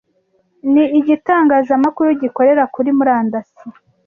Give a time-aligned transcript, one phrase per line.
[0.71, 3.63] ni igitangazamakuru gikorera kuri murandasi